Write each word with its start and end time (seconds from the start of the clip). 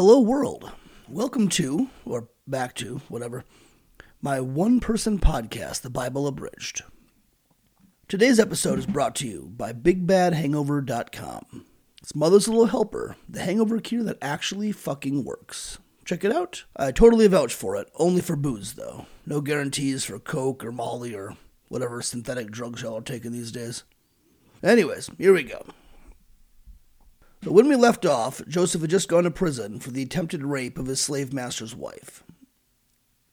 Hello, 0.00 0.20
world. 0.20 0.70
Welcome 1.08 1.48
to, 1.48 1.90
or 2.04 2.28
back 2.46 2.76
to, 2.76 3.00
whatever, 3.08 3.44
my 4.22 4.40
one 4.40 4.78
person 4.78 5.18
podcast, 5.18 5.80
The 5.80 5.90
Bible 5.90 6.28
Abridged. 6.28 6.84
Today's 8.06 8.38
episode 8.38 8.78
is 8.78 8.86
brought 8.86 9.16
to 9.16 9.26
you 9.26 9.50
by 9.56 9.72
BigBadHangover.com. 9.72 11.66
It's 12.00 12.14
Mother's 12.14 12.46
Little 12.46 12.66
Helper, 12.66 13.16
the 13.28 13.42
hangover 13.42 13.80
cure 13.80 14.04
that 14.04 14.18
actually 14.22 14.70
fucking 14.70 15.24
works. 15.24 15.78
Check 16.04 16.22
it 16.22 16.30
out. 16.30 16.62
I 16.76 16.92
totally 16.92 17.26
vouch 17.26 17.52
for 17.52 17.74
it, 17.74 17.90
only 17.96 18.20
for 18.20 18.36
booze, 18.36 18.74
though. 18.74 19.06
No 19.26 19.40
guarantees 19.40 20.04
for 20.04 20.20
Coke 20.20 20.64
or 20.64 20.70
Molly 20.70 21.12
or 21.12 21.36
whatever 21.66 22.02
synthetic 22.02 22.52
drugs 22.52 22.82
y'all 22.82 22.98
are 22.98 23.02
taking 23.02 23.32
these 23.32 23.50
days. 23.50 23.82
Anyways, 24.62 25.10
here 25.18 25.32
we 25.32 25.42
go. 25.42 25.66
So 27.42 27.52
when 27.52 27.68
we 27.68 27.76
left 27.76 28.04
off, 28.04 28.42
Joseph 28.48 28.80
had 28.80 28.90
just 28.90 29.08
gone 29.08 29.24
to 29.24 29.30
prison 29.30 29.78
for 29.78 29.90
the 29.90 30.02
attempted 30.02 30.42
rape 30.42 30.78
of 30.78 30.86
his 30.86 31.00
slave 31.00 31.32
master's 31.32 31.74
wife. 31.74 32.24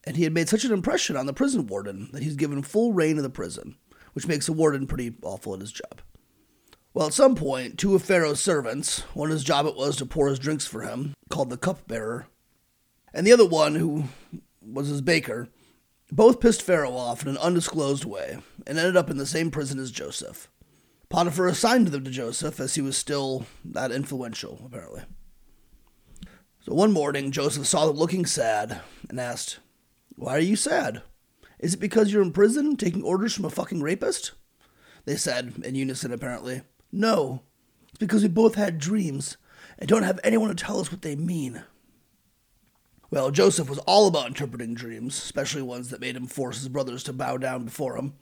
And 0.03 0.15
he 0.15 0.23
had 0.23 0.33
made 0.33 0.47
such 0.47 0.63
an 0.63 0.71
impression 0.71 1.17
on 1.17 1.25
the 1.25 1.33
prison 1.33 1.65
warden 1.65 2.09
that 2.13 2.21
he's 2.21 2.35
given 2.35 2.61
full 2.61 2.93
rein 2.93 3.17
of 3.17 3.23
the 3.23 3.29
prison, 3.29 3.75
which 4.13 4.27
makes 4.27 4.45
the 4.45 4.53
warden 4.53 4.85
pretty 4.85 5.15
awful 5.23 5.55
at 5.55 5.61
his 5.61 5.71
job. 5.71 6.01
Well, 6.93 7.07
at 7.07 7.13
some 7.13 7.35
point, 7.35 7.77
two 7.77 7.95
of 7.95 8.03
Pharaoh's 8.03 8.39
servants, 8.39 8.99
one 9.13 9.29
whose 9.29 9.43
job 9.43 9.65
it 9.65 9.75
was 9.75 9.97
to 9.97 10.05
pour 10.05 10.29
his 10.29 10.39
drinks 10.39 10.67
for 10.67 10.81
him, 10.81 11.13
called 11.29 11.49
the 11.49 11.57
cupbearer, 11.57 12.27
and 13.13 13.25
the 13.25 13.33
other 13.33 13.45
one, 13.45 13.75
who 13.75 14.05
was 14.61 14.87
his 14.87 15.01
baker, 15.01 15.49
both 16.11 16.39
pissed 16.39 16.61
Pharaoh 16.61 16.95
off 16.95 17.23
in 17.23 17.27
an 17.27 17.37
undisclosed 17.37 18.05
way 18.05 18.37
and 18.67 18.77
ended 18.77 18.95
up 18.95 19.09
in 19.09 19.17
the 19.17 19.25
same 19.25 19.51
prison 19.51 19.79
as 19.79 19.91
Joseph. 19.91 20.49
Potiphar 21.15 21.47
assigned 21.47 21.87
them 21.87 22.03
to 22.03 22.11
Joseph 22.11 22.59
as 22.59 22.75
he 22.75 22.81
was 22.81 22.97
still 22.97 23.45
that 23.63 23.89
influential, 23.89 24.61
apparently. 24.65 25.03
So 26.59 26.73
one 26.73 26.91
morning, 26.91 27.31
Joseph 27.31 27.65
saw 27.65 27.85
them 27.85 27.95
looking 27.95 28.25
sad 28.25 28.81
and 29.07 29.17
asked, 29.17 29.59
Why 30.17 30.35
are 30.35 30.41
you 30.41 30.57
sad? 30.57 31.03
Is 31.57 31.73
it 31.73 31.79
because 31.79 32.11
you're 32.11 32.21
in 32.21 32.33
prison 32.33 32.75
taking 32.75 33.01
orders 33.01 33.33
from 33.33 33.45
a 33.45 33.49
fucking 33.49 33.81
rapist? 33.81 34.33
They 35.05 35.15
said, 35.15 35.53
in 35.63 35.75
unison 35.75 36.11
apparently, 36.11 36.63
No, 36.91 37.43
it's 37.87 37.97
because 37.97 38.21
we 38.21 38.27
both 38.27 38.55
had 38.55 38.77
dreams 38.77 39.37
and 39.79 39.87
don't 39.87 40.03
have 40.03 40.19
anyone 40.21 40.49
to 40.49 40.55
tell 40.55 40.81
us 40.81 40.91
what 40.91 41.01
they 41.01 41.15
mean. 41.15 41.63
Well, 43.09 43.31
Joseph 43.31 43.69
was 43.69 43.79
all 43.79 44.07
about 44.07 44.27
interpreting 44.27 44.73
dreams, 44.73 45.17
especially 45.17 45.61
ones 45.61 45.91
that 45.91 46.01
made 46.01 46.17
him 46.17 46.27
force 46.27 46.57
his 46.57 46.67
brothers 46.67 47.03
to 47.03 47.13
bow 47.13 47.37
down 47.37 47.63
before 47.63 47.95
him. 47.95 48.15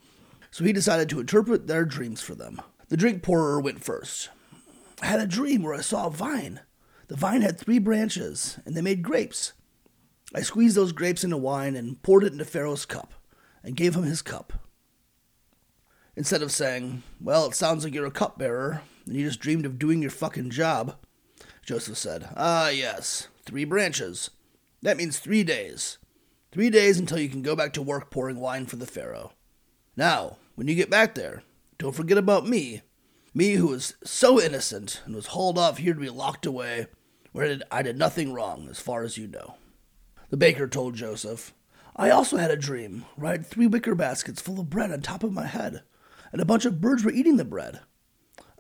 So 0.52 0.64
he 0.64 0.72
decided 0.74 1.10
to 1.10 1.20
interpret 1.20 1.66
their 1.66 1.86
dreams 1.86 2.22
for 2.22 2.36
them. 2.36 2.62
The 2.94 2.98
drink 2.98 3.24
pourer 3.24 3.60
went 3.60 3.84
first. 3.84 4.30
I 5.02 5.08
had 5.08 5.20
a 5.20 5.26
dream 5.26 5.64
where 5.64 5.74
I 5.74 5.82
saw 5.82 6.06
a 6.06 6.12
vine. 6.12 6.60
The 7.08 7.16
vine 7.16 7.42
had 7.42 7.58
three 7.58 7.80
branches, 7.80 8.60
and 8.68 8.78
they 8.78 8.84
made 8.84 9.02
grapes. 9.02 9.54
I 10.36 10.42
squeezed 10.44 10.78
those 10.78 10.92
grapes 10.92 11.24
into 11.24 11.38
wine 11.38 11.76
and 11.76 12.00
poured 12.04 12.24
it 12.24 12.34
into 12.34 12.46
Pharaoh's 12.46 12.86
cup, 12.86 13.16
and 13.64 13.76
gave 13.76 13.96
him 13.96 14.04
his 14.04 14.22
cup. 14.22 14.54
Instead 16.16 16.44
of 16.44 16.52
saying, 16.52 17.02
Well, 17.20 17.48
it 17.48 17.56
sounds 17.56 17.84
like 17.84 17.96
you're 17.96 18.06
a 18.06 18.12
cupbearer, 18.12 18.84
and 19.08 19.16
you 19.16 19.26
just 19.26 19.40
dreamed 19.40 19.66
of 19.66 19.80
doing 19.80 20.04
your 20.04 20.12
fucking 20.12 20.52
job, 20.52 20.96
Joseph 21.66 21.98
said, 21.98 22.30
Ah, 22.36 22.70
yes, 22.70 23.28
three 23.44 23.66
branches. 23.66 24.30
That 24.84 24.98
means 24.98 25.18
three 25.18 25.44
days. 25.44 25.98
Three 26.52 26.70
days 26.70 27.00
until 27.00 27.18
you 27.18 27.30
can 27.30 27.42
go 27.42 27.56
back 27.56 27.74
to 27.74 27.82
work 27.82 28.12
pouring 28.12 28.40
wine 28.40 28.68
for 28.68 28.76
the 28.76 28.86
Pharaoh. 28.86 29.32
Now, 29.98 30.38
when 30.54 30.68
you 30.68 30.76
get 30.76 30.92
back 30.92 31.16
there, 31.16 31.42
don't 31.84 31.94
forget 31.94 32.18
about 32.18 32.48
me. 32.48 32.82
Me 33.34 33.56
who 33.56 33.68
was 33.68 33.96
so 34.06 34.42
innocent 34.42 35.02
and 35.06 35.14
was 35.14 35.28
hauled 35.28 35.58
off 35.58 35.80
here 35.80 35.94
to 35.94 36.00
be 36.00 36.10
locked 36.10 36.46
away, 36.46 36.88
where 37.34 37.60
I 37.70 37.82
did 37.82 37.98
nothing 37.98 38.32
wrong, 38.32 38.70
as 38.70 38.80
far 38.80 39.04
as 39.04 39.18
you 39.18 39.28
know. 39.28 39.56
The 40.30 40.38
baker 40.38 40.66
told 40.66 40.96
Joseph, 40.96 41.54
I 41.94 42.10
also 42.10 42.38
had 42.38 42.52
a 42.52 42.56
dream 42.56 43.04
where 43.18 43.28
I 43.28 43.32
had 43.34 43.46
three 43.46 43.68
wicker 43.68 43.96
baskets 43.96 44.40
full 44.40 44.62
of 44.62 44.70
bread 44.70 44.94
on 44.94 45.02
top 45.02 45.24
of 45.24 45.34
my 45.34 45.46
head, 45.46 45.84
and 46.32 46.42
a 46.42 46.46
bunch 46.46 46.64
of 46.64 46.80
birds 46.80 47.04
were 47.04 47.12
eating 47.12 47.36
the 47.36 47.44
bread. 47.44 47.82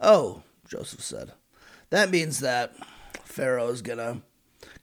Oh, 0.02 0.44
Joseph 0.68 1.00
said, 1.00 1.31
that 1.92 2.12
means 2.12 2.42
that 2.42 2.76
Pharaoh's 3.24 3.81
gonna 3.81 4.22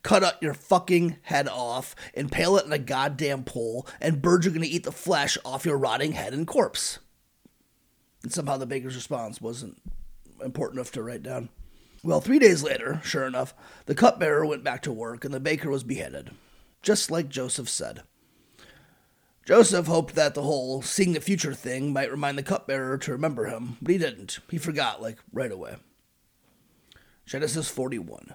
cut 0.03 0.25
out 0.25 0.43
your 0.43 0.55
fucking 0.55 1.19
head 1.25 1.47
off, 1.47 1.95
impale 2.15 2.57
it 2.57 2.65
in 2.65 2.73
a 2.73 2.79
goddamn 2.79 3.45
pole, 3.45 3.87
and 4.01 4.23
birds 4.23 4.47
are 4.47 4.51
gonna 4.51 4.65
eat 4.65 4.85
the 4.85 4.93
flesh 4.93 5.37
off 5.45 5.67
your 5.67 5.77
rotting 5.77 6.13
head 6.13 6.33
and 6.33 6.47
corpse. 6.47 7.01
And 8.23 8.33
somehow 8.33 8.57
the 8.57 8.67
baker's 8.67 8.97
response 8.97 9.41
wasn't 9.41 9.81
important 10.43 10.79
enough 10.79 10.93
to 10.93 11.03
write 11.03 11.23
down. 11.23 11.49
Well, 12.03 12.21
three 12.21 12.39
days 12.39 12.63
later, 12.63 13.01
sure 13.05 13.27
enough, 13.27 13.55
the 13.87 13.95
cupbearer 13.95 14.47
went 14.47 14.65
back 14.65 14.83
to 14.83 14.93
work 14.93 15.25
and 15.25 15.35
the 15.35 15.41
baker 15.41 15.71
was 15.71 15.85
beheaded, 15.85 16.31
just 16.83 17.11
like 17.11 17.29
Joseph 17.29 17.69
said. 17.69 18.03
Joseph 19.47 19.87
hoped 19.87 20.15
that 20.15 20.35
the 20.35 20.43
whole 20.43 20.81
seeing 20.81 21.13
the 21.13 21.21
future 21.21 21.55
thing 21.55 21.93
might 21.93 22.11
remind 22.11 22.39
the 22.39 22.43
cupbearer 22.43 22.97
to 22.99 23.13
remember 23.13 23.47
him, 23.47 23.77
but 23.83 23.93
he 23.93 23.99
didn't. 23.99 24.39
He 24.51 24.59
forgot, 24.59 25.03
like, 25.03 25.19
right 25.33 25.51
away. 25.51 25.77
Genesis 27.27 27.69
41. 27.69 28.35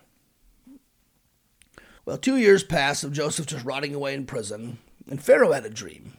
Well, 2.05 2.17
two 2.17 2.37
years 2.37 2.63
passed 2.63 3.03
of 3.03 3.13
Joseph 3.13 3.47
just 3.47 3.65
rotting 3.65 3.95
away 3.95 4.13
in 4.13 4.25
prison, 4.25 4.77
and 5.09 5.21
Pharaoh 5.21 5.53
had 5.53 5.65
a 5.65 5.69
dream. 5.69 6.13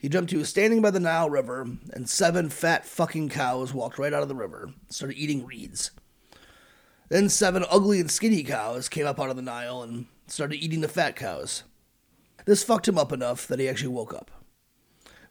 He 0.00 0.08
jumped. 0.08 0.30
He 0.30 0.38
was 0.38 0.48
standing 0.48 0.80
by 0.80 0.90
the 0.90 0.98
Nile 0.98 1.28
River, 1.28 1.66
and 1.92 2.08
seven 2.08 2.48
fat 2.48 2.86
fucking 2.86 3.28
cows 3.28 3.74
walked 3.74 3.98
right 3.98 4.14
out 4.14 4.22
of 4.22 4.28
the 4.28 4.34
river, 4.34 4.72
started 4.88 5.18
eating 5.18 5.44
reeds. 5.44 5.90
Then 7.10 7.28
seven 7.28 7.66
ugly 7.70 8.00
and 8.00 8.10
skinny 8.10 8.42
cows 8.42 8.88
came 8.88 9.06
up 9.06 9.20
out 9.20 9.28
of 9.28 9.36
the 9.36 9.42
Nile 9.42 9.82
and 9.82 10.06
started 10.26 10.56
eating 10.56 10.80
the 10.80 10.88
fat 10.88 11.16
cows. 11.16 11.64
This 12.46 12.64
fucked 12.64 12.88
him 12.88 12.96
up 12.96 13.12
enough 13.12 13.46
that 13.46 13.58
he 13.58 13.68
actually 13.68 13.88
woke 13.88 14.14
up. 14.14 14.30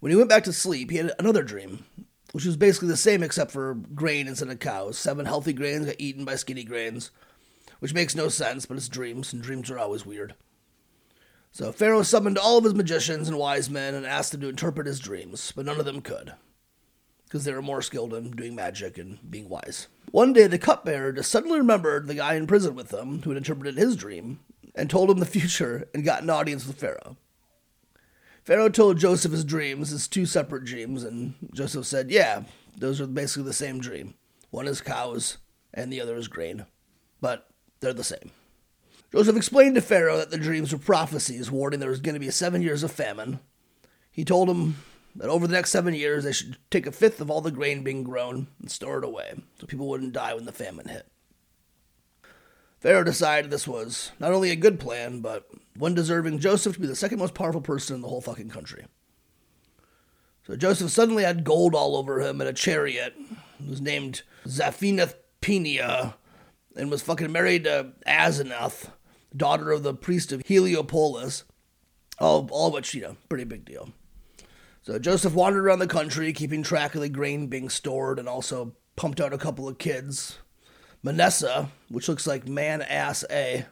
When 0.01 0.11
he 0.11 0.15
went 0.15 0.29
back 0.29 0.43
to 0.43 0.53
sleep, 0.53 0.91
he 0.91 0.97
had 0.97 1.13
another 1.17 1.41
dream, 1.41 1.85
which 2.31 2.45
was 2.45 2.55
basically 2.55 2.89
the 2.89 2.97
same 2.97 3.23
except 3.23 3.49
for 3.49 3.73
grain 3.73 4.27
instead 4.27 4.49
of 4.49 4.59
cows. 4.59 4.99
Seven 4.99 5.25
healthy 5.25 5.51
grains 5.51 5.87
got 5.87 5.95
eaten 5.97 6.25
by 6.25 6.35
skinny 6.35 6.63
grains, 6.63 7.09
which 7.79 7.95
makes 7.95 8.15
no 8.15 8.29
sense, 8.29 8.67
but 8.67 8.77
it's 8.77 8.87
dreams, 8.87 9.33
and 9.33 9.41
dreams 9.41 9.71
are 9.71 9.79
always 9.79 10.05
weird. 10.05 10.35
So 11.51 11.71
Pharaoh 11.71 12.03
summoned 12.03 12.37
all 12.37 12.57
of 12.57 12.63
his 12.63 12.75
magicians 12.75 13.27
and 13.27 13.37
wise 13.37 13.69
men 13.69 13.93
and 13.95 14.05
asked 14.05 14.31
them 14.31 14.41
to 14.41 14.49
interpret 14.49 14.87
his 14.87 14.99
dreams, 14.99 15.51
but 15.55 15.65
none 15.65 15.79
of 15.79 15.85
them 15.85 16.01
could, 16.01 16.33
because 17.25 17.43
they 17.43 17.53
were 17.53 17.61
more 17.61 17.81
skilled 17.81 18.13
in 18.13 18.31
doing 18.31 18.55
magic 18.55 18.97
and 18.97 19.19
being 19.29 19.49
wise. 19.49 19.87
One 20.11 20.33
day, 20.33 20.47
the 20.47 20.57
cupbearer 20.57 21.11
just 21.11 21.31
suddenly 21.31 21.57
remembered 21.59 22.07
the 22.07 22.15
guy 22.15 22.35
in 22.35 22.47
prison 22.47 22.75
with 22.75 22.89
them 22.89 23.21
who 23.21 23.31
had 23.31 23.37
interpreted 23.37 23.77
his 23.77 23.95
dream 23.95 24.39
and 24.75 24.89
told 24.89 25.09
him 25.09 25.19
the 25.19 25.25
future 25.25 25.87
and 25.93 26.05
got 26.05 26.23
an 26.23 26.29
audience 26.29 26.65
with 26.65 26.79
Pharaoh. 26.79 27.17
Pharaoh 28.43 28.69
told 28.69 28.97
Joseph 28.97 29.31
his 29.31 29.43
dreams 29.43 29.89
his 29.89 30.07
two 30.07 30.25
separate 30.25 30.65
dreams, 30.65 31.03
and 31.03 31.35
Joseph 31.53 31.85
said, 31.85 32.09
Yeah, 32.09 32.43
those 32.77 33.01
are 33.01 33.07
basically 33.07 33.43
the 33.43 33.53
same 33.53 33.79
dream. 33.79 34.15
One 34.49 34.67
is 34.67 34.81
cows, 34.81 35.37
and 35.73 35.91
the 35.91 36.01
other 36.01 36.15
is 36.15 36.27
grain, 36.27 36.65
but 37.21 37.47
they're 37.79 37.93
the 37.93 38.03
same. 38.03 38.31
Joseph 39.11 39.35
explained 39.35 39.75
to 39.75 39.81
Pharaoh 39.81 40.17
that 40.17 40.29
the 40.29 40.37
dreams 40.37 40.71
were 40.71 40.79
prophecies 40.79 41.49
warning 41.49 41.79
there 41.79 41.89
was 41.89 42.01
going 42.01 42.13
to 42.13 42.19
be 42.19 42.29
seven 42.29 42.61
years 42.61 42.83
of 42.83 42.91
famine. 42.91 43.39
He 44.11 44.23
told 44.23 44.49
him 44.49 44.77
that 45.15 45.29
over 45.29 45.47
the 45.47 45.53
next 45.53 45.71
seven 45.71 45.95
years 45.95 46.23
they 46.23 46.31
should 46.31 46.57
take 46.69 46.85
a 46.85 46.91
fifth 46.91 47.19
of 47.19 47.31
all 47.31 47.41
the 47.41 47.51
grain 47.51 47.83
being 47.83 48.03
grown 48.03 48.47
and 48.59 48.69
store 48.69 48.99
it 48.99 49.03
away 49.03 49.33
so 49.59 49.65
people 49.65 49.87
wouldn't 49.87 50.13
die 50.13 50.33
when 50.33 50.45
the 50.45 50.51
famine 50.51 50.87
hit. 50.87 51.07
Pharaoh 52.79 53.03
decided 53.03 53.51
this 53.51 53.67
was 53.67 54.11
not 54.19 54.31
only 54.31 54.51
a 54.51 54.55
good 54.55 54.79
plan, 54.79 55.19
but 55.19 55.49
one 55.75 55.93
deserving 55.93 56.39
Joseph 56.39 56.75
to 56.75 56.79
be 56.79 56.87
the 56.87 56.95
second 56.95 57.19
most 57.19 57.33
powerful 57.33 57.61
person 57.61 57.95
in 57.95 58.01
the 58.01 58.07
whole 58.07 58.21
fucking 58.21 58.49
country. 58.49 58.85
So 60.45 60.55
Joseph 60.55 60.91
suddenly 60.91 61.23
had 61.23 61.43
gold 61.43 61.75
all 61.75 61.97
over 61.97 62.21
him 62.21 62.39
and 62.39 62.49
a 62.49 62.53
chariot. 62.53 63.15
It 63.59 63.69
was 63.69 63.81
named 63.81 64.21
Zaphenath 64.47 65.15
Paneah 65.41 66.13
and 66.75 66.89
was 66.89 67.01
fucking 67.01 67.31
married 67.31 67.65
to 67.65 67.91
Asenath, 68.07 68.91
daughter 69.35 69.71
of 69.71 69.83
the 69.83 69.93
priest 69.93 70.31
of 70.31 70.41
Heliopolis. 70.45 71.43
All, 72.19 72.49
all 72.51 72.71
which, 72.71 72.93
you 72.93 73.01
know, 73.01 73.15
pretty 73.29 73.45
big 73.45 73.63
deal. 73.63 73.89
So 74.81 74.99
Joseph 74.99 75.33
wandered 75.33 75.65
around 75.65 75.79
the 75.79 75.87
country, 75.87 76.33
keeping 76.33 76.63
track 76.63 76.95
of 76.95 77.01
the 77.01 77.09
grain 77.09 77.47
being 77.47 77.69
stored, 77.69 78.19
and 78.19 78.27
also 78.27 78.75
pumped 78.95 79.21
out 79.21 79.33
a 79.33 79.37
couple 79.37 79.67
of 79.67 79.77
kids. 79.77 80.37
Manasseh, 81.01 81.69
which 81.89 82.09
looks 82.09 82.27
like 82.27 82.47
man 82.47 82.81
ass 82.81 83.23
a, 83.29 83.65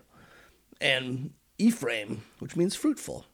and 0.79 1.31
Ephraim, 1.57 2.23
which 2.39 2.55
means 2.55 2.75
fruitful. 2.75 3.25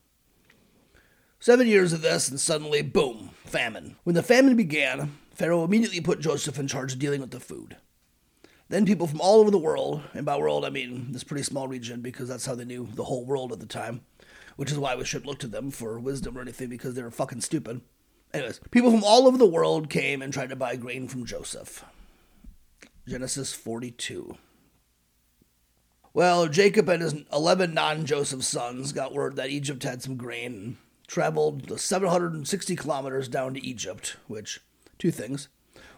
Seven 1.40 1.68
years 1.68 1.94
of 1.94 2.02
this, 2.02 2.30
and 2.30 2.40
suddenly, 2.40 2.82
boom, 2.82 3.32
famine. 3.46 3.98
When 4.04 4.16
the 4.16 4.24
famine 4.24 4.56
began, 4.56 5.18
Pharaoh 5.36 5.64
immediately 5.64 6.00
put 6.00 6.22
Joseph 6.22 6.58
in 6.58 6.68
charge 6.68 6.94
of 6.94 7.00
dealing 7.00 7.22
with 7.22 7.32
the 7.32 7.40
food. 7.40 7.76
Then 8.70 8.86
people 8.86 9.08
from 9.08 9.22
all 9.22 9.40
over 9.40 9.52
the 9.52 9.58
world, 9.58 10.02
and 10.14 10.26
by 10.26 10.38
world 10.38 10.66
I 10.66 10.70
mean 10.70 11.12
this 11.12 11.24
pretty 11.24 11.44
small 11.44 11.68
region 11.68 12.02
because 12.02 12.30
that's 12.30 12.46
how 12.46 12.56
they 12.56 12.66
knew 12.66 12.88
the 12.94 13.04
whole 13.04 13.26
world 13.26 13.52
at 13.52 13.60
the 13.60 13.66
time, 13.66 14.02
which 14.56 14.72
is 14.72 14.80
why 14.80 14.96
we 14.96 15.06
shouldn't 15.06 15.28
look 15.28 15.40
to 15.40 15.48
them 15.48 15.70
for 15.70 16.00
wisdom 16.00 16.38
or 16.38 16.42
anything 16.42 16.70
because 16.70 16.96
they 16.96 17.04
were 17.04 17.12
fucking 17.12 17.42
stupid. 17.42 17.82
Anyways, 18.34 18.62
people 18.72 18.90
from 18.90 19.04
all 19.04 19.28
over 19.28 19.38
the 19.38 19.46
world 19.46 19.90
came 19.90 20.22
and 20.22 20.34
tried 20.34 20.50
to 20.50 20.56
buy 20.56 20.76
grain 20.76 21.08
from 21.08 21.26
Joseph. 21.26 21.86
Genesis 23.08 23.54
42. 23.54 24.38
Well, 26.14 26.48
Jacob 26.48 26.90
and 26.90 27.02
his 27.02 27.16
11 27.32 27.74
non 27.74 28.06
Joseph 28.06 28.44
sons 28.44 28.92
got 28.92 29.14
word 29.14 29.36
that 29.36 29.50
Egypt 29.50 29.84
had 29.84 30.02
some 30.02 30.16
grain 30.16 30.54
and 30.54 30.78
traveled 31.08 31.68
the 31.68 31.78
760 31.78 32.76
kilometers 32.76 33.28
down 33.28 33.54
to 33.54 33.66
Egypt, 33.66 34.18
which, 34.28 34.62
two 34.98 35.12
things. 35.12 35.48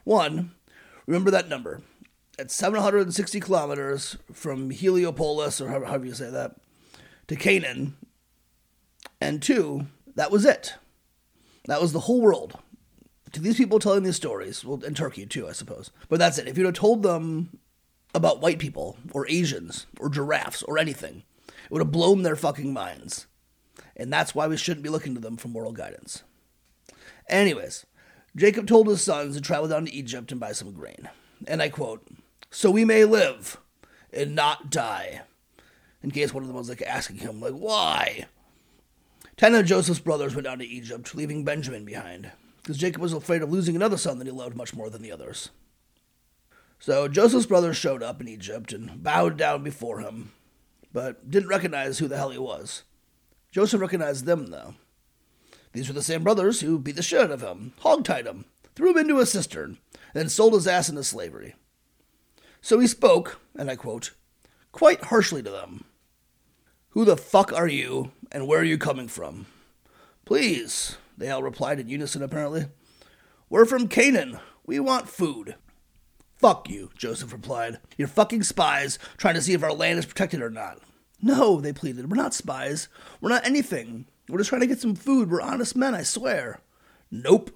One, 0.04 0.56
remember 1.06 1.32
that 1.32 1.48
number. 1.48 1.82
At 2.38 2.52
760 2.52 3.40
kilometers 3.40 4.18
from 4.34 4.70
Heliopolis, 4.70 5.62
or 5.62 5.70
however 5.70 6.06
you 6.06 6.14
say 6.14 6.30
that, 6.30 6.56
to 7.28 7.36
Canaan. 7.36 7.96
And 9.22 9.42
two, 9.42 9.88
that 10.16 10.32
was 10.32 10.46
it. 10.46 10.76
That 11.68 11.82
was 11.82 11.94
the 11.94 12.02
whole 12.02 12.22
world. 12.22 12.60
To 13.32 13.42
these 13.42 13.58
people 13.58 13.80
telling 13.80 14.04
these 14.04 14.16
stories, 14.16 14.64
well, 14.64 14.84
in 14.84 14.94
Turkey 14.94 15.26
too, 15.26 15.48
I 15.48 15.54
suppose. 15.54 15.92
But 16.10 16.20
that's 16.20 16.38
it. 16.38 16.48
If 16.48 16.58
you'd 16.58 16.66
have 16.66 16.74
told 16.76 17.04
them 17.04 17.60
about 18.14 18.42
white 18.42 18.60
people, 18.60 18.98
or 19.12 19.28
Asians, 19.30 19.88
or 20.00 20.10
giraffes, 20.10 20.64
or 20.64 20.78
anything, 20.78 21.24
it 21.48 21.72
would 21.72 21.82
have 21.82 21.92
blown 21.92 22.24
their 22.24 22.36
fucking 22.36 22.72
minds. 22.72 23.28
And 23.96 24.12
that's 24.12 24.36
why 24.36 24.48
we 24.48 24.58
shouldn't 24.58 24.84
be 24.84 24.90
looking 24.90 25.16
to 25.16 25.22
them 25.22 25.38
for 25.38 25.48
moral 25.48 25.74
guidance. 25.74 26.24
Anyways, 27.28 27.86
Jacob 28.36 28.68
told 28.68 28.88
his 28.88 29.02
sons 29.02 29.36
to 29.36 29.42
travel 29.42 29.68
down 29.68 29.86
to 29.86 29.94
Egypt 29.94 30.32
and 30.32 30.40
buy 30.40 30.52
some 30.52 30.74
grain. 30.74 31.10
And 31.48 31.62
I 31.62 31.70
quote, 31.70 32.08
So 32.50 32.72
we 32.72 32.86
may 32.86 33.06
live 33.06 33.58
and 34.14 34.36
not 34.36 34.70
die. 34.70 35.22
In 36.02 36.12
case 36.12 36.34
one 36.34 36.44
of 36.44 36.48
them 36.48 36.58
was 36.58 36.70
like 36.70 36.82
asking 36.82 37.18
him, 37.18 37.42
like, 37.42 37.54
why? 37.54 38.28
Ten 39.38 39.56
of 39.56 39.66
Joseph's 39.66 40.00
brothers 40.00 40.36
went 40.36 40.46
down 40.46 40.60
to 40.60 40.66
Egypt, 40.66 41.16
leaving 41.16 41.44
Benjamin 41.44 41.84
behind, 41.84 42.32
because 42.62 42.78
Jacob 42.78 43.02
was 43.02 43.12
afraid 43.12 43.42
of 43.42 43.52
losing 43.52 43.76
another 43.76 43.98
son 43.98 44.20
that 44.20 44.28
he 44.28 44.32
loved 44.32 44.56
much 44.56 44.74
more 44.74 44.90
than 44.90 45.02
the 45.02 45.12
others. 45.12 45.50
So 46.80 47.08
Joseph's 47.08 47.46
brothers 47.46 47.76
showed 47.76 48.04
up 48.04 48.22
in 48.22 48.28
Egypt 48.28 48.72
and 48.72 49.04
bowed 49.04 49.38
down 49.38 49.64
before 49.64 50.00
him, 50.00 50.32
but 50.94 51.30
didn't 51.30 51.50
recognize 51.50 52.00
who 52.00 52.08
the 52.08 52.18
hell 52.18 52.30
he 52.30 52.38
was. 52.38 52.84
Joseph 53.52 53.82
recognized 53.82 54.26
them, 54.26 54.48
though. 54.48 54.76
These 55.74 55.88
were 55.88 55.94
the 55.94 56.04
same 56.04 56.24
brothers 56.24 56.62
who 56.62 56.80
beat 56.80 56.96
the 56.96 57.02
shit 57.02 57.20
out 57.20 57.32
of 57.32 57.42
him, 57.42 57.74
hogtied 57.82 58.26
him, 58.26 58.46
threw 58.76 58.92
him 58.92 58.98
into 58.98 59.20
a 59.20 59.26
cistern, 59.26 59.80
and 60.14 60.32
sold 60.32 60.54
his 60.54 60.68
ass 60.68 60.88
into 60.88 61.04
slavery. 61.04 61.56
So 62.66 62.80
he 62.80 62.88
spoke, 62.88 63.40
and 63.56 63.70
I 63.70 63.76
quote, 63.76 64.10
quite 64.72 65.04
harshly 65.04 65.44
to 65.44 65.52
them 65.52 65.86
Who 66.90 67.06
the 67.06 67.16
fuck 67.16 67.54
are 67.54 67.68
you, 67.68 68.12
and 68.32 68.48
where 68.48 68.60
are 68.60 68.64
you 68.64 68.80
coming 68.80 69.08
from? 69.08 69.46
Please, 70.26 70.98
they 71.16 71.30
all 71.30 71.44
replied 71.44 71.80
in 71.80 71.90
unison, 71.90 72.24
apparently. 72.24 72.66
We're 73.52 73.66
from 73.66 73.88
Canaan. 73.88 74.40
We 74.66 74.80
want 74.80 75.08
food. 75.08 75.54
Fuck 76.38 76.68
you, 76.68 76.90
Joseph 76.98 77.32
replied. 77.32 77.78
You're 78.00 78.08
fucking 78.08 78.42
spies 78.42 78.98
trying 79.16 79.36
to 79.36 79.44
see 79.44 79.54
if 79.54 79.62
our 79.62 79.72
land 79.72 80.00
is 80.00 80.08
protected 80.08 80.42
or 80.42 80.50
not. 80.50 80.80
No, 81.22 81.62
they 81.62 81.72
pleaded. 81.72 82.10
We're 82.10 82.18
not 82.18 82.34
spies. 82.34 82.88
We're 83.22 83.30
not 83.30 83.46
anything. 83.46 84.08
We're 84.28 84.40
just 84.40 84.50
trying 84.50 84.62
to 84.62 84.68
get 84.68 84.82
some 84.82 84.96
food. 84.96 85.30
We're 85.30 85.40
honest 85.40 85.76
men, 85.76 85.94
I 85.94 86.02
swear. 86.02 86.62
Nope. 87.12 87.52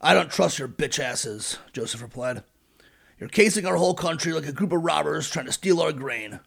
I 0.00 0.14
don't 0.14 0.30
trust 0.30 0.58
your 0.58 0.66
bitch 0.66 0.98
asses, 0.98 1.58
Joseph 1.74 2.00
replied. 2.00 2.42
You're 3.20 3.28
casing 3.28 3.66
our 3.66 3.76
whole 3.76 3.92
country 3.92 4.32
like 4.32 4.46
a 4.46 4.52
group 4.52 4.72
of 4.72 4.82
robbers 4.82 5.28
trying 5.28 5.44
to 5.44 5.52
steal 5.52 5.82
our 5.82 5.92
grain. 5.92 6.40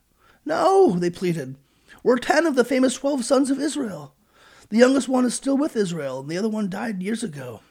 No, 0.44 0.98
they 0.98 1.12
pleaded. 1.12 1.56
We're 2.02 2.18
ten 2.18 2.48
of 2.48 2.56
the 2.56 2.66
famous 2.66 2.96
twelve 2.96 3.24
sons 3.24 3.52
of 3.52 3.60
Israel. 3.60 4.16
The 4.70 4.78
youngest 4.78 5.08
one 5.08 5.24
is 5.24 5.36
still 5.36 5.56
with 5.56 5.76
Israel, 5.76 6.22
and 6.22 6.30
the 6.30 6.38
other 6.38 6.50
one 6.50 6.72
died 6.72 7.04
years 7.04 7.24
ago. 7.24 7.62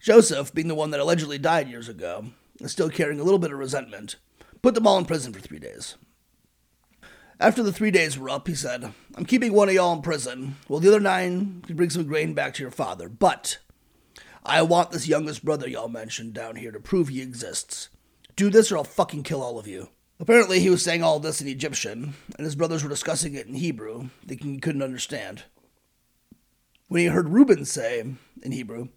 Joseph, 0.00 0.54
being 0.54 0.68
the 0.68 0.76
one 0.76 0.92
that 0.92 1.00
allegedly 1.00 1.38
died 1.38 1.68
years 1.68 1.88
ago, 1.88 2.26
and 2.60 2.70
still 2.70 2.88
carrying 2.88 3.18
a 3.18 3.24
little 3.24 3.40
bit 3.40 3.52
of 3.52 3.58
resentment, 3.58 4.14
put 4.62 4.74
them 4.76 4.86
all 4.86 4.96
in 4.96 5.04
prison 5.04 5.32
for 5.32 5.40
three 5.40 5.58
days. 5.58 5.96
After 7.40 7.64
the 7.64 7.72
three 7.72 7.90
days 7.90 8.16
were 8.16 8.30
up, 8.30 8.46
he 8.46 8.54
said, 8.54 8.92
I'm 9.16 9.24
keeping 9.24 9.52
one 9.52 9.68
of 9.68 9.74
y'all 9.74 9.92
in 9.94 10.02
prison, 10.02 10.56
while 10.68 10.78
the 10.78 10.88
other 10.88 11.00
nine 11.00 11.62
can 11.66 11.74
bring 11.74 11.90
some 11.90 12.06
grain 12.06 12.32
back 12.32 12.54
to 12.54 12.62
your 12.62 12.70
father. 12.70 13.08
But 13.08 13.58
I 14.48 14.62
want 14.62 14.90
this 14.90 15.06
youngest 15.06 15.44
brother 15.44 15.68
y'all 15.68 15.88
mentioned 15.88 16.34
down 16.34 16.56
here 16.56 16.72
to 16.72 16.80
prove 16.80 17.08
he 17.08 17.20
exists. 17.20 17.90
Do 18.34 18.50
this 18.50 18.72
or 18.72 18.78
I'll 18.78 18.84
fucking 18.84 19.22
kill 19.22 19.42
all 19.42 19.58
of 19.58 19.66
you. 19.66 19.90
Apparently, 20.18 20.60
he 20.60 20.70
was 20.70 20.82
saying 20.82 21.02
all 21.02 21.20
this 21.20 21.40
in 21.40 21.48
Egyptian, 21.48 22.14
and 22.36 22.44
his 22.44 22.56
brothers 22.56 22.82
were 22.82 22.88
discussing 22.88 23.34
it 23.34 23.46
in 23.46 23.54
Hebrew, 23.54 24.08
thinking 24.26 24.54
he 24.54 24.58
couldn't 24.58 24.82
understand. 24.82 25.44
When 26.88 27.00
he 27.00 27.06
heard 27.06 27.28
Reuben 27.28 27.64
say, 27.64 28.00
in 28.42 28.52
Hebrew, 28.52 28.88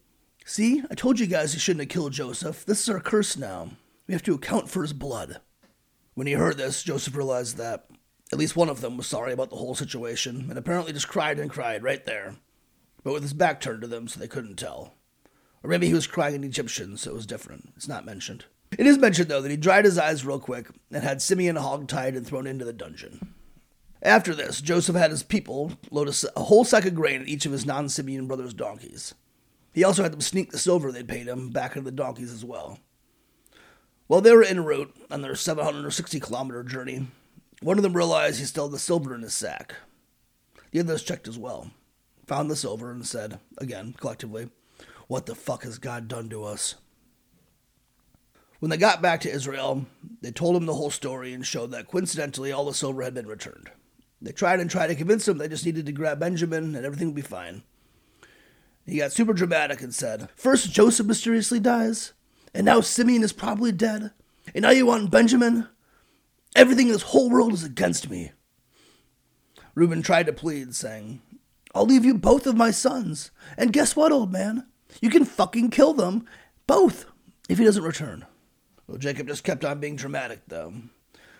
See, 0.45 0.83
I 0.89 0.95
told 0.95 1.19
you 1.19 1.27
guys 1.27 1.53
you 1.53 1.59
shouldn't 1.59 1.81
have 1.81 1.89
killed 1.89 2.13
Joseph. 2.13 2.65
This 2.65 2.81
is 2.81 2.89
our 2.89 2.99
curse 2.99 3.37
now. 3.37 3.71
We 4.07 4.13
have 4.13 4.23
to 4.23 4.33
account 4.33 4.69
for 4.69 4.81
his 4.81 4.93
blood. 4.93 5.39
When 6.13 6.27
he 6.27 6.33
heard 6.33 6.57
this, 6.57 6.83
Joseph 6.83 7.15
realized 7.15 7.57
that 7.57 7.85
at 8.33 8.39
least 8.39 8.55
one 8.55 8.69
of 8.69 8.81
them 8.81 8.97
was 8.97 9.07
sorry 9.07 9.33
about 9.33 9.49
the 9.49 9.57
whole 9.57 9.75
situation, 9.75 10.47
and 10.49 10.57
apparently 10.57 10.93
just 10.93 11.07
cried 11.07 11.39
and 11.39 11.49
cried 11.49 11.83
right 11.83 12.03
there, 12.05 12.35
but 13.03 13.13
with 13.13 13.23
his 13.23 13.33
back 13.33 13.61
turned 13.61 13.81
to 13.81 13.87
them 13.87 14.07
so 14.07 14.19
they 14.19 14.27
couldn't 14.27 14.55
tell. 14.55 14.95
Or 15.63 15.69
maybe 15.69 15.87
he 15.87 15.93
was 15.93 16.07
crying 16.07 16.35
in 16.35 16.43
Egyptian, 16.43 16.97
so 16.97 17.11
it 17.11 17.15
was 17.15 17.25
different. 17.25 17.73
It's 17.75 17.87
not 17.87 18.05
mentioned. 18.05 18.45
It 18.77 18.87
is 18.87 18.97
mentioned, 18.97 19.29
though, 19.29 19.41
that 19.41 19.51
he 19.51 19.57
dried 19.57 19.85
his 19.85 19.97
eyes 19.97 20.25
real 20.25 20.39
quick 20.39 20.69
and 20.91 21.03
had 21.03 21.21
Simeon 21.21 21.57
hog-tied 21.57 22.15
and 22.15 22.25
thrown 22.25 22.47
into 22.47 22.65
the 22.65 22.73
dungeon. 22.73 23.35
After 24.01 24.33
this, 24.33 24.61
Joseph 24.61 24.95
had 24.95 25.11
his 25.11 25.23
people 25.23 25.73
load 25.91 26.09
a, 26.35 26.39
whole 26.39 26.63
sack 26.63 26.85
of 26.85 26.95
grain 26.95 27.21
in 27.21 27.27
each 27.27 27.45
of 27.45 27.51
his 27.51 27.65
non 27.65 27.89
Simeon 27.89 28.27
brothers' 28.27 28.53
donkeys. 28.53 29.13
He 29.73 29.83
also 29.83 30.03
had 30.03 30.11
them 30.11 30.21
sneak 30.21 30.51
the 30.51 30.57
silver 30.57 30.91
they'd 30.91 31.07
paid 31.07 31.27
him 31.27 31.49
back 31.49 31.75
into 31.75 31.85
the 31.85 31.95
donkeys 31.95 32.33
as 32.33 32.43
well. 32.43 32.79
While 34.07 34.21
they 34.21 34.35
were 34.35 34.43
en 34.43 34.65
route 34.65 34.93
on 35.09 35.21
their 35.21 35.35
760 35.35 36.19
kilometer 36.19 36.63
journey, 36.63 37.07
one 37.61 37.77
of 37.77 37.83
them 37.83 37.95
realized 37.95 38.39
he 38.39 38.45
still 38.45 38.65
had 38.65 38.73
the 38.73 38.79
silver 38.79 39.13
in 39.13 39.21
his 39.21 39.33
sack. 39.33 39.75
The 40.71 40.79
others 40.79 41.03
checked 41.03 41.27
as 41.27 41.37
well, 41.37 41.71
found 42.25 42.49
the 42.49 42.55
silver, 42.55 42.91
and 42.91 43.05
said, 43.05 43.39
again, 43.59 43.93
collectively, 43.97 44.49
What 45.11 45.25
the 45.25 45.35
fuck 45.35 45.63
has 45.63 45.77
God 45.77 46.07
done 46.07 46.29
to 46.29 46.45
us? 46.45 46.75
When 48.59 48.69
they 48.69 48.77
got 48.77 49.01
back 49.01 49.19
to 49.21 49.29
Israel, 49.29 49.85
they 50.21 50.31
told 50.31 50.55
him 50.55 50.65
the 50.65 50.75
whole 50.75 50.89
story 50.89 51.33
and 51.33 51.45
showed 51.45 51.71
that 51.71 51.89
coincidentally 51.89 52.53
all 52.53 52.63
the 52.63 52.73
silver 52.73 53.01
had 53.01 53.13
been 53.13 53.27
returned. 53.27 53.71
They 54.21 54.31
tried 54.31 54.61
and 54.61 54.69
tried 54.69 54.87
to 54.87 54.95
convince 54.95 55.27
him 55.27 55.37
they 55.37 55.49
just 55.49 55.65
needed 55.65 55.85
to 55.85 55.91
grab 55.91 56.21
Benjamin 56.21 56.75
and 56.75 56.85
everything 56.85 57.07
would 57.07 57.15
be 57.15 57.21
fine. 57.21 57.63
He 58.85 58.99
got 58.99 59.11
super 59.11 59.33
dramatic 59.33 59.81
and 59.81 59.93
said, 59.93 60.29
First 60.33 60.71
Joseph 60.71 61.07
mysteriously 61.07 61.59
dies, 61.59 62.13
and 62.53 62.63
now 62.63 62.79
Simeon 62.79 63.21
is 63.21 63.33
probably 63.33 63.73
dead, 63.73 64.11
and 64.55 64.61
now 64.61 64.69
you 64.69 64.85
want 64.85 65.11
Benjamin? 65.11 65.67
Everything 66.55 66.87
in 66.87 66.93
this 66.93 67.01
whole 67.01 67.29
world 67.29 67.51
is 67.51 67.65
against 67.65 68.09
me. 68.09 68.31
Reuben 69.75 70.03
tried 70.03 70.27
to 70.27 70.31
plead, 70.31 70.73
saying, 70.73 71.21
I'll 71.75 71.85
leave 71.85 72.05
you 72.05 72.13
both 72.13 72.47
of 72.47 72.55
my 72.55 72.71
sons. 72.71 73.31
And 73.57 73.73
guess 73.73 73.93
what, 73.93 74.13
old 74.13 74.31
man? 74.31 74.67
You 74.99 75.09
can 75.09 75.25
fucking 75.25 75.69
kill 75.69 75.93
them, 75.93 76.25
both, 76.67 77.05
if 77.47 77.57
he 77.57 77.63
doesn't 77.65 77.83
return. 77.83 78.25
Well, 78.87 78.97
Jacob 78.97 79.27
just 79.27 79.43
kept 79.43 79.63
on 79.63 79.79
being 79.79 79.95
dramatic, 79.95 80.41
though. 80.47 80.73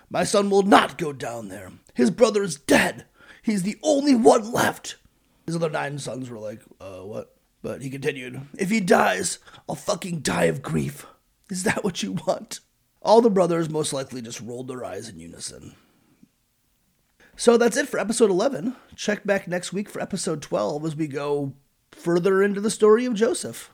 My 0.09 0.23
son 0.23 0.49
will 0.49 0.63
not 0.63 0.97
go 0.97 1.13
down 1.13 1.49
there. 1.49 1.71
His 1.93 2.11
brother 2.11 2.43
is 2.43 2.55
dead. 2.55 3.05
He's 3.41 3.63
the 3.63 3.77
only 3.83 4.15
one 4.15 4.51
left. 4.51 4.97
His 5.45 5.55
other 5.55 5.69
nine 5.69 5.99
sons 5.99 6.29
were 6.29 6.39
like, 6.39 6.61
uh, 6.79 6.99
what? 6.99 7.35
But 7.61 7.81
he 7.81 7.89
continued, 7.89 8.41
If 8.57 8.69
he 8.69 8.79
dies, 8.79 9.39
I'll 9.69 9.75
fucking 9.75 10.21
die 10.21 10.45
of 10.45 10.61
grief. 10.61 11.05
Is 11.49 11.63
that 11.63 11.83
what 11.83 12.01
you 12.01 12.13
want? 12.13 12.59
All 13.01 13.21
the 13.21 13.29
brothers 13.29 13.69
most 13.69 13.93
likely 13.93 14.21
just 14.21 14.41
rolled 14.41 14.67
their 14.67 14.85
eyes 14.85 15.09
in 15.09 15.19
unison. 15.19 15.75
So 17.35 17.57
that's 17.57 17.77
it 17.77 17.87
for 17.87 17.99
episode 17.99 18.29
11. 18.29 18.75
Check 18.95 19.25
back 19.25 19.47
next 19.47 19.73
week 19.73 19.89
for 19.89 20.01
episode 20.01 20.41
12 20.41 20.85
as 20.85 20.95
we 20.95 21.07
go 21.07 21.53
further 21.95 22.41
into 22.41 22.61
the 22.61 22.69
story 22.69 23.05
of 23.05 23.13
Joseph. 23.13 23.71